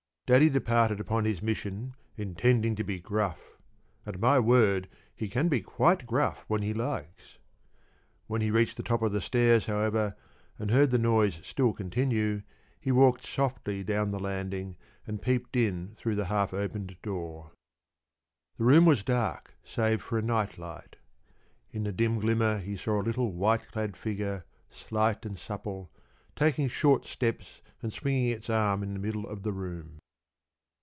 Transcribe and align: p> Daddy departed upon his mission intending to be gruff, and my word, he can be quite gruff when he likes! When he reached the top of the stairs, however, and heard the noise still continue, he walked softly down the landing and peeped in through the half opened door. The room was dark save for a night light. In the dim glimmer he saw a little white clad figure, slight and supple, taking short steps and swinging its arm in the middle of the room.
p> 0.01 0.35
Daddy 0.35 0.47
departed 0.49 1.01
upon 1.01 1.25
his 1.25 1.41
mission 1.41 1.93
intending 2.15 2.73
to 2.77 2.85
be 2.85 3.01
gruff, 3.01 3.57
and 4.05 4.17
my 4.17 4.39
word, 4.39 4.87
he 5.13 5.27
can 5.27 5.49
be 5.49 5.59
quite 5.59 6.07
gruff 6.07 6.45
when 6.47 6.61
he 6.61 6.73
likes! 6.73 7.37
When 8.27 8.39
he 8.39 8.49
reached 8.49 8.77
the 8.77 8.81
top 8.83 9.01
of 9.01 9.11
the 9.11 9.19
stairs, 9.19 9.65
however, 9.65 10.15
and 10.57 10.71
heard 10.71 10.91
the 10.91 10.97
noise 10.97 11.41
still 11.43 11.73
continue, 11.73 12.43
he 12.79 12.93
walked 12.93 13.25
softly 13.25 13.83
down 13.83 14.11
the 14.11 14.21
landing 14.21 14.77
and 15.05 15.21
peeped 15.21 15.57
in 15.57 15.95
through 15.97 16.15
the 16.15 16.27
half 16.31 16.53
opened 16.53 16.95
door. 17.03 17.51
The 18.57 18.63
room 18.63 18.85
was 18.85 19.03
dark 19.03 19.55
save 19.65 20.01
for 20.01 20.17
a 20.17 20.21
night 20.23 20.57
light. 20.57 20.95
In 21.73 21.83
the 21.83 21.91
dim 21.91 22.19
glimmer 22.21 22.59
he 22.59 22.77
saw 22.77 23.01
a 23.01 23.03
little 23.03 23.33
white 23.33 23.67
clad 23.69 23.97
figure, 23.97 24.45
slight 24.69 25.25
and 25.25 25.37
supple, 25.37 25.91
taking 26.37 26.69
short 26.69 27.03
steps 27.05 27.61
and 27.81 27.91
swinging 27.91 28.27
its 28.29 28.49
arm 28.49 28.81
in 28.81 28.93
the 28.93 28.99
middle 28.99 29.27
of 29.27 29.43
the 29.43 29.51
room. 29.51 29.97